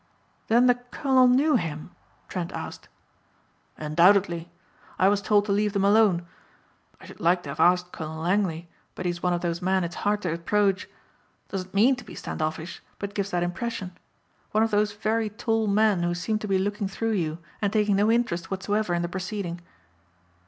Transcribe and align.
"Then 0.47 0.65
the 0.65 0.73
colonel 0.73 1.27
knew 1.27 1.57
him?" 1.57 1.91
Trent 2.27 2.51
asked. 2.53 2.89
"Undoubtedly. 3.77 4.49
I 4.97 5.07
was 5.07 5.21
told 5.21 5.45
to 5.45 5.51
leave 5.51 5.73
them 5.73 5.85
alone. 5.85 6.25
I 6.99 7.05
should 7.05 7.19
like 7.19 7.43
to 7.43 7.49
have 7.49 7.59
asked 7.59 7.91
Colonel 7.91 8.23
Langley 8.23 8.67
but 8.95 9.05
he 9.05 9.11
is 9.11 9.21
one 9.21 9.31
of 9.33 9.41
those 9.41 9.61
men 9.61 9.83
it's 9.83 9.97
hard 9.97 10.23
to 10.23 10.33
approach. 10.33 10.89
Doesn't 11.49 11.75
mean 11.75 11.95
to 11.97 12.03
be 12.03 12.15
standoffish 12.15 12.81
but 12.97 13.13
gives 13.13 13.29
that 13.29 13.43
impression. 13.43 13.95
One 14.53 14.63
of 14.63 14.71
those 14.71 14.91
very 14.91 15.29
tall 15.29 15.67
men 15.67 16.01
who 16.01 16.15
seem 16.15 16.39
to 16.39 16.47
be 16.47 16.57
looking 16.57 16.87
through 16.87 17.11
you 17.13 17.37
and 17.61 17.71
taking 17.71 17.97
no 17.97 18.09
interest 18.11 18.49
whatsoever 18.49 18.95
in 18.95 19.03
the 19.03 19.07
proceeding." 19.07 19.61